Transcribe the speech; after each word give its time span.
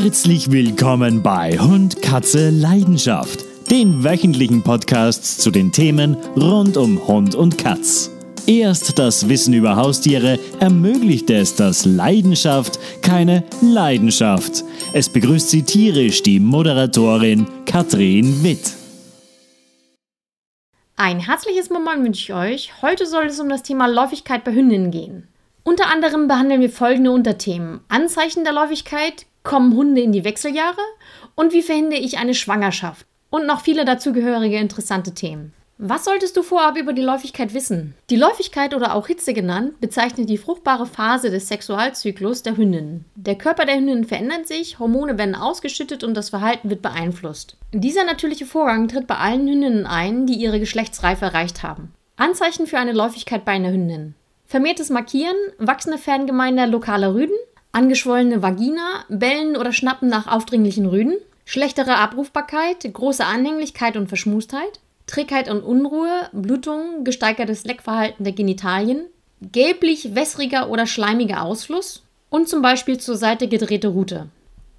Herzlich 0.00 0.52
willkommen 0.52 1.24
bei 1.24 1.58
Hund, 1.58 2.02
Katze, 2.02 2.50
Leidenschaft, 2.50 3.44
den 3.68 4.04
wöchentlichen 4.04 4.62
Podcasts 4.62 5.38
zu 5.38 5.50
den 5.50 5.72
Themen 5.72 6.14
rund 6.36 6.76
um 6.76 7.04
Hund 7.08 7.34
und 7.34 7.58
Katz. 7.58 8.08
Erst 8.46 9.00
das 9.00 9.28
Wissen 9.28 9.54
über 9.54 9.74
Haustiere 9.74 10.38
ermöglicht 10.60 11.30
es, 11.30 11.56
dass 11.56 11.84
Leidenschaft 11.84 12.78
keine 13.02 13.42
Leidenschaft. 13.60 14.62
Es 14.92 15.08
begrüßt 15.12 15.50
Sie 15.50 15.64
tierisch 15.64 16.22
die 16.22 16.38
Moderatorin 16.38 17.48
Katrin 17.66 18.44
Witt. 18.44 18.74
Ein 20.94 21.18
herzliches 21.18 21.70
Moment 21.70 22.04
wünsche 22.04 22.22
ich 22.22 22.34
euch. 22.34 22.82
Heute 22.82 23.04
soll 23.04 23.26
es 23.26 23.40
um 23.40 23.48
das 23.48 23.64
Thema 23.64 23.88
Läufigkeit 23.88 24.44
bei 24.44 24.52
Hündinnen 24.52 24.92
gehen. 24.92 25.26
Unter 25.64 25.88
anderem 25.88 26.28
behandeln 26.28 26.60
wir 26.60 26.70
folgende 26.70 27.10
Unterthemen. 27.10 27.80
Anzeichen 27.88 28.44
der 28.44 28.54
Läufigkeit, 28.54 29.26
kommen 29.42 29.74
Hunde 29.74 30.00
in 30.00 30.12
die 30.12 30.24
Wechseljahre 30.24 30.80
und 31.34 31.52
wie 31.52 31.62
verhindere 31.62 32.00
ich 32.00 32.18
eine 32.18 32.34
Schwangerschaft? 32.34 33.06
Und 33.30 33.46
noch 33.46 33.60
viele 33.60 33.84
dazugehörige 33.84 34.56
interessante 34.56 35.12
Themen. 35.14 35.52
Was 35.80 36.04
solltest 36.04 36.36
du 36.36 36.42
vorab 36.42 36.76
über 36.76 36.92
die 36.92 37.02
Läufigkeit 37.02 37.54
wissen? 37.54 37.94
Die 38.10 38.16
Läufigkeit 38.16 38.74
oder 38.74 38.96
auch 38.96 39.06
Hitze 39.06 39.32
genannt 39.32 39.80
bezeichnet 39.80 40.28
die 40.28 40.36
fruchtbare 40.36 40.86
Phase 40.86 41.30
des 41.30 41.46
Sexualzyklus 41.46 42.42
der 42.42 42.56
Hündinnen. 42.56 43.04
Der 43.14 43.36
Körper 43.36 43.64
der 43.64 43.76
Hündinnen 43.76 44.02
verändert 44.02 44.48
sich, 44.48 44.80
Hormone 44.80 45.18
werden 45.18 45.36
ausgeschüttet 45.36 46.02
und 46.02 46.14
das 46.14 46.30
Verhalten 46.30 46.68
wird 46.68 46.82
beeinflusst. 46.82 47.56
Dieser 47.72 48.02
natürliche 48.02 48.44
Vorgang 48.44 48.88
tritt 48.88 49.06
bei 49.06 49.18
allen 49.18 49.46
Hündinnen 49.46 49.86
ein, 49.86 50.26
die 50.26 50.34
ihre 50.34 50.58
Geschlechtsreife 50.58 51.26
erreicht 51.26 51.62
haben. 51.62 51.92
Anzeichen 52.16 52.66
für 52.66 52.78
eine 52.78 52.92
Läufigkeit 52.92 53.44
bei 53.44 53.52
einer 53.52 53.70
Hündin. 53.70 54.16
Vermehrtes 54.46 54.90
Markieren, 54.90 55.36
wachsende 55.58 55.98
Fangemeinde 55.98 56.66
lokaler 56.66 57.14
Rüden, 57.14 57.36
angeschwollene 57.72 58.42
Vagina, 58.42 59.04
Bellen 59.08 59.56
oder 59.56 59.72
Schnappen 59.72 60.08
nach 60.08 60.26
aufdringlichen 60.26 60.86
Rüden, 60.86 61.14
schlechtere 61.44 61.96
Abrufbarkeit, 61.96 62.92
große 62.92 63.24
Anhänglichkeit 63.24 63.96
und 63.96 64.08
Verschmustheit, 64.08 64.80
Trägheit 65.06 65.50
und 65.50 65.62
Unruhe, 65.62 66.28
Blutungen, 66.32 67.04
gesteigertes 67.04 67.64
Leckverhalten 67.64 68.24
der 68.24 68.34
Genitalien, 68.34 69.06
gelblich 69.40 70.14
wässriger 70.14 70.68
oder 70.70 70.86
schleimiger 70.86 71.42
Ausfluss 71.42 72.02
und 72.30 72.48
zum 72.48 72.62
Beispiel 72.62 72.98
zur 72.98 73.16
Seite 73.16 73.48
gedrehte 73.48 73.88
Rute. 73.88 74.28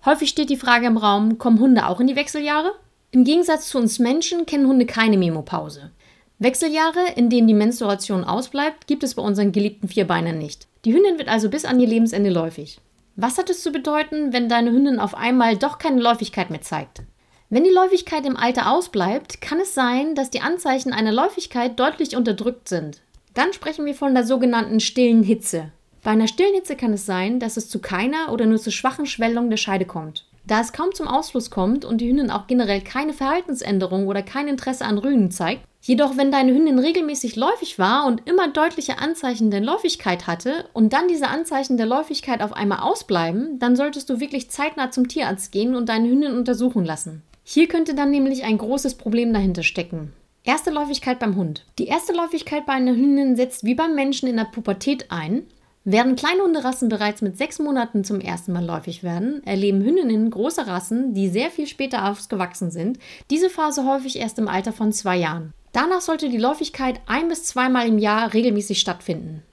Häufig 0.06 0.30
steht 0.30 0.50
die 0.50 0.58
Frage 0.58 0.88
im 0.88 0.98
Raum, 0.98 1.38
kommen 1.38 1.60
Hunde 1.60 1.88
auch 1.88 2.00
in 2.00 2.08
die 2.08 2.16
Wechseljahre? 2.16 2.72
Im 3.12 3.24
Gegensatz 3.24 3.70
zu 3.70 3.80
uns 3.80 4.00
Menschen 4.00 4.46
kennen 4.46 4.68
Hunde 4.68 4.86
keine 4.86 5.18
Memopause. 5.18 5.92
Wechseljahre, 6.38 7.02
in 7.16 7.30
denen 7.30 7.48
die 7.48 7.54
Menstruation 7.54 8.24
ausbleibt, 8.24 8.88
gibt 8.88 9.04
es 9.04 9.16
bei 9.16 9.22
unseren 9.22 9.52
geliebten 9.52 9.90
Vierbeinern 9.90 10.38
nicht. 10.38 10.69
Die 10.86 10.94
Hündin 10.94 11.18
wird 11.18 11.28
also 11.28 11.50
bis 11.50 11.66
an 11.66 11.80
ihr 11.80 11.88
Lebensende 11.88 12.30
läufig. 12.30 12.80
Was 13.16 13.38
hat 13.38 13.50
es 13.50 13.62
zu 13.62 13.72
bedeuten, 13.72 14.32
wenn 14.32 14.48
deine 14.48 14.72
Hündin 14.72 15.00
auf 15.00 15.14
einmal 15.14 15.58
doch 15.58 15.78
keine 15.78 16.02
Läufigkeit 16.02 16.50
mehr 16.50 16.62
zeigt? 16.62 17.02
Wenn 17.50 17.66
die 17.66 17.70
Läufigkeit 17.70 18.26
im 18.26 18.38
Alter 18.38 18.72
ausbleibt, 18.72 19.42
kann 19.42 19.60
es 19.60 19.74
sein, 19.74 20.16
dass 20.16 20.30
die 20.30 20.42
Anzeichen 20.42 20.94
einer 20.94 21.12
Läufigkeit 21.12 21.78
deutlich 21.80 22.16
unterdrückt 22.16 22.70
sind. 22.70 23.02
Dann 23.34 23.52
sprechen 23.52 23.86
wir 23.86 23.96
von 23.96 24.14
der 24.14 24.24
sogenannten 24.24 24.80
stillen 24.80 25.24
Hitze. 25.24 25.72
Bei 26.02 26.12
einer 26.12 26.28
stillen 26.28 26.54
Hitze 26.54 26.76
kann 26.78 26.94
es 26.94 27.06
sein, 27.06 27.40
dass 27.40 27.58
es 27.58 27.68
zu 27.68 27.80
keiner 27.80 28.32
oder 28.32 28.46
nur 28.46 28.60
zu 28.60 28.72
schwachen 28.72 29.06
Schwellung 29.06 29.50
der 29.50 29.58
Scheide 29.58 29.86
kommt. 29.86 30.26
Da 30.48 30.62
es 30.62 30.72
kaum 30.72 30.94
zum 30.94 31.08
Ausfluss 31.08 31.52
kommt 31.52 31.86
und 31.86 32.00
die 32.00 32.10
Hündin 32.10 32.32
auch 32.32 32.48
generell 32.48 32.82
keine 32.82 33.14
Verhaltensänderung 33.14 34.08
oder 34.08 34.24
kein 34.24 34.48
Interesse 34.48 34.86
an 34.86 34.98
Rügen 34.98 35.30
zeigt, 35.30 35.64
jedoch 35.82 36.18
wenn 36.18 36.32
deine 36.32 36.54
Hündin 36.54 36.80
regelmäßig 36.80 37.36
läufig 37.36 37.80
war 37.80 38.06
und 38.06 38.28
immer 38.28 38.48
deutliche 38.50 39.00
Anzeichen 39.00 39.52
der 39.52 39.62
Läufigkeit 39.62 40.28
hatte 40.28 40.66
und 40.74 40.94
dann 40.94 41.08
diese 41.08 41.28
Anzeichen 41.28 41.78
der 41.78 41.86
Läufigkeit 41.86 42.42
auf 42.42 42.54
einmal 42.54 42.80
ausbleiben, 42.80 43.60
dann 43.60 43.76
solltest 43.76 44.10
du 44.10 44.20
wirklich 44.20 44.50
zeitnah 44.52 44.92
zum 44.92 45.08
Tierarzt 45.08 45.52
gehen 45.52 45.76
und 45.76 45.90
deine 45.90 46.10
Hündin 46.10 46.34
untersuchen 46.34 46.86
lassen. 46.86 47.24
Hier 47.44 47.68
könnte 47.68 47.96
dann 47.96 48.12
nämlich 48.12 48.44
ein 48.44 48.58
großes 48.58 48.96
Problem 48.96 49.34
dahinter 49.34 49.64
stecken. 49.64 50.14
Erste 50.44 50.70
Läufigkeit 50.72 51.20
beim 51.20 51.36
Hund. 51.36 51.66
Die 51.80 51.88
erste 51.88 52.14
Läufigkeit 52.14 52.66
bei 52.66 52.74
einer 52.74 52.96
Hündin 52.96 53.36
setzt 53.36 53.64
wie 53.64 53.76
beim 53.76 53.96
Menschen 53.96 54.30
in 54.30 54.38
der 54.38 54.46
Pubertät 54.46 55.12
ein. 55.12 55.48
Während 55.84 56.20
kleine 56.20 56.44
Hunderassen 56.44 56.90
bereits 56.90 57.22
mit 57.22 57.38
sechs 57.38 57.58
Monaten 57.58 58.04
zum 58.04 58.20
ersten 58.20 58.54
Mal 58.54 58.66
läufig 58.66 59.02
werden, 59.02 59.42
erleben 59.46 59.82
Hündinnen 59.82 60.30
große 60.30 60.68
Rassen, 60.68 61.14
die 61.14 61.30
sehr 61.30 61.50
viel 61.50 61.68
später 61.68 62.08
ausgewachsen 62.08 62.70
sind, 62.70 63.00
diese 63.30 63.50
Phase 63.50 63.86
häufig 63.86 64.18
erst 64.18 64.40
im 64.40 64.48
Alter 64.48 64.74
von 64.74 64.92
zwei 64.92 65.18
Jahren. 65.18 65.54
Danach 65.72 66.02
sollte 66.02 66.30
die 66.30 66.38
Läufigkeit 66.38 67.00
ein 67.06 67.28
bis 67.28 67.44
zweimal 67.44 67.88
im 67.88 67.98
Jahr 67.98 68.34
regelmäßig 68.34 68.80
stattfinden. 68.80 69.44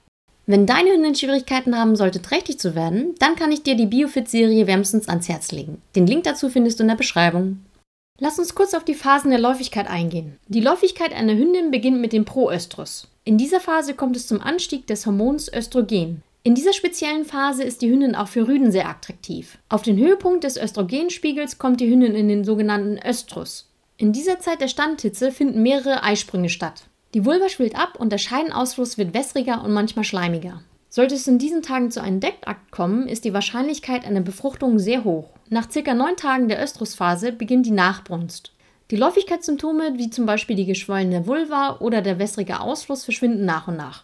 Wenn 0.49 0.65
deine 0.65 0.91
Hündin 0.91 1.13
Schwierigkeiten 1.13 1.77
haben 1.77 1.97
sollte, 1.97 2.21
trächtig 2.21 2.57
zu 2.57 2.73
werden, 2.73 3.15
dann 3.19 3.35
kann 3.35 3.51
ich 3.51 3.63
dir 3.63 3.75
die 3.75 3.85
Biofit-Serie 3.85 4.65
wärmstens 4.65 5.09
ans 5.09 5.27
Herz 5.27 5.51
legen. 5.51 5.81
Den 5.95 6.07
Link 6.07 6.23
dazu 6.23 6.49
findest 6.49 6.79
du 6.79 6.83
in 6.83 6.87
der 6.87 6.95
Beschreibung. 6.95 7.59
Lass 8.19 8.39
uns 8.39 8.55
kurz 8.55 8.73
auf 8.73 8.85
die 8.85 8.95
Phasen 8.95 9.29
der 9.29 9.39
Läufigkeit 9.39 9.87
eingehen. 9.87 10.37
Die 10.47 10.61
Läufigkeit 10.61 11.13
einer 11.13 11.35
Hündin 11.35 11.69
beginnt 11.69 11.99
mit 11.99 12.13
dem 12.13 12.25
Proöstrus. 12.25 13.09
In 13.25 13.37
dieser 13.37 13.59
Phase 13.59 13.93
kommt 13.93 14.15
es 14.15 14.25
zum 14.25 14.41
Anstieg 14.41 14.87
des 14.87 15.05
Hormons 15.05 15.51
Östrogen. 15.53 16.23
In 16.43 16.55
dieser 16.55 16.71
speziellen 16.71 17.25
Phase 17.25 17.63
ist 17.63 17.81
die 17.81 17.91
Hündin 17.91 18.15
auch 18.15 18.29
für 18.29 18.47
Rüden 18.47 18.71
sehr 18.71 18.87
attraktiv. 18.87 19.57
Auf 19.67 19.81
den 19.81 19.97
Höhepunkt 19.97 20.45
des 20.45 20.55
Östrogenspiegels 20.55 21.57
kommt 21.57 21.81
die 21.81 21.89
Hündin 21.89 22.15
in 22.15 22.29
den 22.29 22.45
sogenannten 22.45 22.97
Östrus. 23.05 23.66
In 23.99 24.13
dieser 24.13 24.39
Zeit 24.39 24.61
der 24.61 24.67
Standhitze 24.67 25.31
finden 25.31 25.63
mehrere 25.63 26.03
Eisprünge 26.03 26.49
statt. 26.49 26.83
Die 27.15 27.25
Vulva 27.25 27.49
schwillt 27.49 27.75
ab 27.75 27.99
und 27.99 28.11
der 28.11 28.19
Scheidenausfluss 28.19 28.99
wird 28.99 29.15
wässriger 29.15 29.63
und 29.63 29.73
manchmal 29.73 30.05
schleimiger. 30.05 30.61
Sollte 30.87 31.15
es 31.15 31.27
in 31.27 31.39
diesen 31.39 31.63
Tagen 31.63 31.89
zu 31.89 31.99
einem 31.99 32.19
Deckakt 32.19 32.71
kommen, 32.71 33.07
ist 33.07 33.25
die 33.25 33.33
Wahrscheinlichkeit 33.33 34.05
einer 34.05 34.21
Befruchtung 34.21 34.77
sehr 34.77 35.03
hoch. 35.03 35.31
Nach 35.49 35.71
circa 35.71 35.95
neun 35.95 36.15
Tagen 36.15 36.47
der 36.47 36.63
Östrusphase 36.63 37.31
beginnt 37.31 37.65
die 37.65 37.71
Nachbrunst. 37.71 38.51
Die 38.91 38.97
Läufigkeitssymptome, 38.97 39.97
wie 39.97 40.11
zum 40.11 40.27
Beispiel 40.27 40.55
die 40.55 40.67
geschwollene 40.67 41.25
Vulva 41.25 41.77
oder 41.79 42.03
der 42.03 42.19
wässrige 42.19 42.59
Ausfluss, 42.59 43.03
verschwinden 43.03 43.45
nach 43.45 43.67
und 43.67 43.77
nach. 43.77 44.03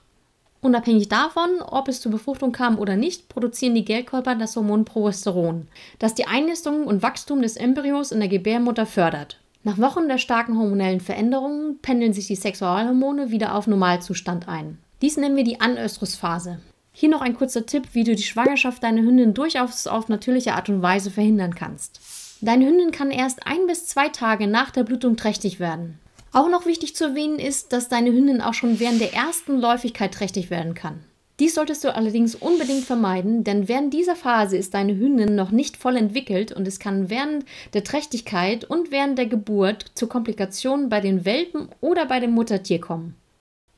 Unabhängig 0.61 1.07
davon, 1.07 1.61
ob 1.61 1.87
es 1.87 2.01
zur 2.01 2.11
Befruchtung 2.11 2.51
kam 2.51 2.79
oder 2.79 2.95
nicht, 2.95 3.29
produzieren 3.29 3.75
die 3.75 3.85
Gelkörper 3.85 4.33
das 4.33 4.55
Hormon 4.55 4.85
Progesteron, 4.85 5.67
das 5.99 6.15
die 6.15 6.25
Einnistung 6.25 6.87
und 6.87 7.03
Wachstum 7.03 7.43
des 7.43 7.57
Embryos 7.57 8.11
in 8.11 8.21
der 8.21 8.29
Gebärmutter 8.29 8.87
fördert. 8.87 9.37
Nach 9.65 9.77
Wochen 9.77 10.09
der 10.09 10.17
starken 10.17 10.57
hormonellen 10.57 10.99
Veränderungen 10.99 11.79
pendeln 11.81 12.11
sich 12.11 12.27
die 12.27 12.35
Sexualhormone 12.35 13.31
wieder 13.31 13.55
auf 13.55 13.65
Normalzustand 13.65 14.49
ein. 14.49 14.77
Dies 15.01 15.15
nennen 15.15 15.37
wir 15.37 15.45
die 15.45 15.61
Anöstrusphase. 15.61 16.59
Hier 16.91 17.09
noch 17.09 17.21
ein 17.21 17.35
kurzer 17.35 17.65
Tipp, 17.65 17.87
wie 17.93 18.03
du 18.03 18.13
die 18.13 18.23
Schwangerschaft 18.23 18.83
deiner 18.83 19.01
Hündin 19.01 19.33
durchaus 19.33 19.87
auf 19.87 20.09
natürliche 20.09 20.53
Art 20.53 20.67
und 20.67 20.81
Weise 20.81 21.11
verhindern 21.11 21.55
kannst. 21.55 22.01
Deine 22.41 22.67
Hündin 22.67 22.91
kann 22.91 23.09
erst 23.09 23.47
ein 23.47 23.65
bis 23.65 23.87
zwei 23.87 24.09
Tage 24.09 24.47
nach 24.47 24.69
der 24.69 24.83
Blutung 24.83 25.15
trächtig 25.15 25.61
werden. 25.61 25.97
Auch 26.33 26.49
noch 26.49 26.65
wichtig 26.65 26.95
zu 26.95 27.05
erwähnen 27.05 27.39
ist, 27.39 27.71
dass 27.71 27.87
deine 27.87 28.11
Hündin 28.11 28.41
auch 28.41 28.53
schon 28.53 28.81
während 28.81 28.99
der 28.99 29.13
ersten 29.13 29.59
Läufigkeit 29.59 30.13
trächtig 30.13 30.49
werden 30.49 30.73
kann. 30.73 30.99
Dies 31.39 31.55
solltest 31.55 31.83
du 31.83 31.93
allerdings 31.93 32.35
unbedingt 32.35 32.83
vermeiden, 32.83 33.43
denn 33.43 33.67
während 33.67 33.93
dieser 33.93 34.15
Phase 34.15 34.55
ist 34.55 34.75
deine 34.75 34.95
Hündin 34.95 35.35
noch 35.35 35.49
nicht 35.49 35.77
voll 35.77 35.97
entwickelt 35.97 36.51
und 36.51 36.67
es 36.67 36.79
kann 36.79 37.09
während 37.09 37.45
der 37.73 37.83
Trächtigkeit 37.83 38.65
und 38.65 38.91
während 38.91 39.17
der 39.17 39.25
Geburt 39.25 39.85
zu 39.95 40.07
Komplikationen 40.07 40.89
bei 40.89 41.01
den 41.01 41.25
Welpen 41.25 41.69
oder 41.81 42.05
bei 42.05 42.19
dem 42.19 42.31
Muttertier 42.31 42.79
kommen. 42.79 43.15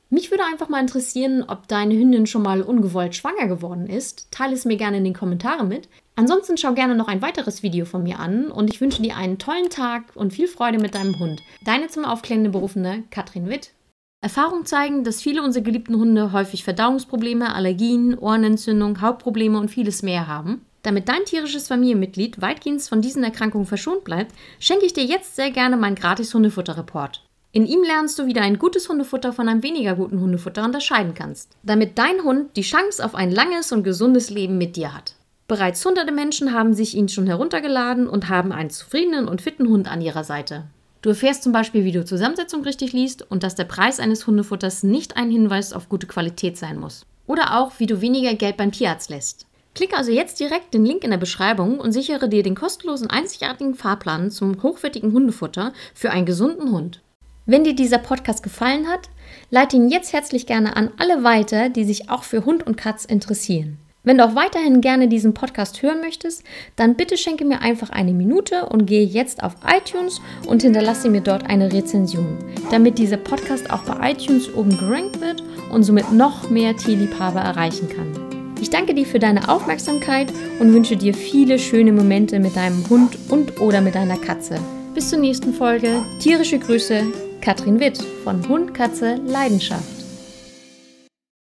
Mich 0.08 0.30
würde 0.30 0.44
einfach 0.44 0.68
mal 0.68 0.80
interessieren, 0.80 1.44
ob 1.48 1.66
deine 1.66 1.94
Hündin 1.94 2.26
schon 2.26 2.42
mal 2.42 2.62
ungewollt 2.62 3.16
schwanger 3.16 3.48
geworden 3.48 3.88
ist. 3.88 4.28
Teile 4.30 4.54
es 4.54 4.64
mir 4.64 4.76
gerne 4.76 4.98
in 4.98 5.04
den 5.04 5.14
Kommentaren 5.14 5.66
mit. 5.66 5.88
Ansonsten 6.14 6.56
schau 6.56 6.74
gerne 6.74 6.94
noch 6.94 7.08
ein 7.08 7.22
weiteres 7.22 7.62
Video 7.64 7.84
von 7.86 8.04
mir 8.04 8.20
an 8.20 8.50
und 8.50 8.70
ich 8.70 8.80
wünsche 8.80 9.02
dir 9.02 9.16
einen 9.16 9.38
tollen 9.38 9.68
Tag 9.68 10.04
und 10.14 10.32
viel 10.32 10.46
Freude 10.46 10.78
mit 10.78 10.94
deinem 10.94 11.18
Hund. 11.18 11.42
Deine 11.64 11.88
zum 11.88 12.04
Aufklärende 12.04 12.50
berufene 12.50 13.02
Katrin 13.10 13.48
Witt. 13.48 13.72
Erfahrungen 14.20 14.66
zeigen, 14.66 15.04
dass 15.04 15.22
viele 15.22 15.42
unserer 15.42 15.62
geliebten 15.62 15.96
Hunde 15.96 16.32
häufig 16.32 16.64
Verdauungsprobleme, 16.64 17.54
Allergien, 17.54 18.18
Ohrenentzündung, 18.18 19.00
Hautprobleme 19.00 19.58
und 19.58 19.70
vieles 19.70 20.02
mehr 20.02 20.26
haben. 20.26 20.64
Damit 20.82 21.08
dein 21.08 21.24
tierisches 21.24 21.68
Familienmitglied 21.68 22.40
weitgehend 22.40 22.82
von 22.82 23.02
diesen 23.02 23.24
Erkrankungen 23.24 23.66
verschont 23.66 24.04
bleibt, 24.04 24.32
schenke 24.58 24.86
ich 24.86 24.92
dir 24.92 25.04
jetzt 25.04 25.36
sehr 25.36 25.50
gerne 25.50 25.76
meinen 25.76 25.96
gratis 25.96 26.32
Hundefutterreport. 26.32 27.24
In 27.52 27.66
ihm 27.66 27.82
lernst 27.82 28.18
du, 28.18 28.26
wie 28.26 28.34
du 28.34 28.40
ein 28.40 28.58
gutes 28.58 28.88
Hundefutter 28.88 29.32
von 29.32 29.48
einem 29.48 29.62
weniger 29.62 29.94
guten 29.94 30.20
Hundefutter 30.20 30.64
unterscheiden 30.64 31.14
kannst, 31.14 31.56
damit 31.62 31.96
dein 31.98 32.22
Hund 32.22 32.56
die 32.56 32.62
Chance 32.62 33.04
auf 33.04 33.14
ein 33.14 33.30
langes 33.30 33.72
und 33.72 33.82
gesundes 33.82 34.30
Leben 34.30 34.58
mit 34.58 34.76
dir 34.76 34.94
hat. 34.94 35.14
Bereits 35.48 35.84
hunderte 35.84 36.12
Menschen 36.12 36.52
haben 36.52 36.74
sich 36.74 36.96
ihn 36.96 37.08
schon 37.08 37.26
heruntergeladen 37.26 38.08
und 38.08 38.28
haben 38.28 38.52
einen 38.52 38.70
zufriedenen 38.70 39.26
und 39.26 39.40
fitten 39.40 39.68
Hund 39.68 39.90
an 39.90 40.00
ihrer 40.00 40.24
Seite. 40.24 40.64
Du 41.06 41.10
erfährst 41.10 41.44
zum 41.44 41.52
Beispiel, 41.52 41.84
wie 41.84 41.92
du 41.92 42.04
Zusammensetzung 42.04 42.64
richtig 42.64 42.92
liest 42.92 43.30
und 43.30 43.44
dass 43.44 43.54
der 43.54 43.62
Preis 43.62 44.00
eines 44.00 44.26
Hundefutters 44.26 44.82
nicht 44.82 45.16
ein 45.16 45.30
Hinweis 45.30 45.72
auf 45.72 45.88
gute 45.88 46.08
Qualität 46.08 46.56
sein 46.56 46.80
muss. 46.80 47.06
Oder 47.28 47.60
auch, 47.60 47.74
wie 47.78 47.86
du 47.86 48.00
weniger 48.00 48.34
Geld 48.34 48.56
beim 48.56 48.72
Tierarzt 48.72 49.08
lässt. 49.08 49.46
Klicke 49.76 49.96
also 49.96 50.10
jetzt 50.10 50.40
direkt 50.40 50.74
den 50.74 50.84
Link 50.84 51.04
in 51.04 51.12
der 51.12 51.16
Beschreibung 51.16 51.78
und 51.78 51.92
sichere 51.92 52.28
dir 52.28 52.42
den 52.42 52.56
kostenlosen 52.56 53.08
einzigartigen 53.08 53.76
Fahrplan 53.76 54.32
zum 54.32 54.60
hochwertigen 54.64 55.12
Hundefutter 55.12 55.72
für 55.94 56.10
einen 56.10 56.26
gesunden 56.26 56.72
Hund. 56.72 57.02
Wenn 57.44 57.62
dir 57.62 57.76
dieser 57.76 57.98
Podcast 57.98 58.42
gefallen 58.42 58.88
hat, 58.88 59.08
leite 59.52 59.76
ihn 59.76 59.88
jetzt 59.88 60.12
herzlich 60.12 60.44
gerne 60.44 60.74
an 60.74 60.90
alle 60.98 61.22
weiter, 61.22 61.68
die 61.68 61.84
sich 61.84 62.10
auch 62.10 62.24
für 62.24 62.44
Hund 62.44 62.66
und 62.66 62.76
Katz 62.76 63.04
interessieren. 63.04 63.78
Wenn 64.06 64.18
du 64.18 64.24
auch 64.24 64.36
weiterhin 64.36 64.80
gerne 64.82 65.08
diesen 65.08 65.34
Podcast 65.34 65.82
hören 65.82 66.00
möchtest, 66.00 66.44
dann 66.76 66.94
bitte 66.94 67.16
schenke 67.16 67.44
mir 67.44 67.60
einfach 67.60 67.90
eine 67.90 68.12
Minute 68.12 68.66
und 68.66 68.86
gehe 68.86 69.04
jetzt 69.04 69.42
auf 69.42 69.56
iTunes 69.66 70.20
und 70.46 70.62
hinterlasse 70.62 71.10
mir 71.10 71.22
dort 71.22 71.50
eine 71.50 71.72
Rezension, 71.72 72.38
damit 72.70 72.98
dieser 72.98 73.16
Podcast 73.16 73.68
auch 73.68 73.82
bei 73.82 74.12
iTunes 74.12 74.54
oben 74.54 74.78
gerankt 74.78 75.20
wird 75.20 75.42
und 75.72 75.82
somit 75.82 76.12
noch 76.12 76.48
mehr 76.50 76.76
Tierliebhaber 76.76 77.40
erreichen 77.40 77.88
kann. 77.88 78.54
Ich 78.60 78.70
danke 78.70 78.94
dir 78.94 79.06
für 79.06 79.18
deine 79.18 79.48
Aufmerksamkeit 79.48 80.32
und 80.60 80.72
wünsche 80.72 80.96
dir 80.96 81.12
viele 81.12 81.58
schöne 81.58 81.92
Momente 81.92 82.38
mit 82.38 82.54
deinem 82.54 82.88
Hund 82.88 83.18
und 83.28 83.60
oder 83.60 83.80
mit 83.80 83.96
deiner 83.96 84.18
Katze. 84.18 84.60
Bis 84.94 85.10
zur 85.10 85.18
nächsten 85.18 85.52
Folge. 85.52 86.04
Tierische 86.20 86.60
Grüße, 86.60 87.02
Katrin 87.40 87.80
Witt 87.80 87.98
von 88.22 88.48
Hund, 88.48 88.72
Katze, 88.72 89.16
Leidenschaft. 89.26 89.95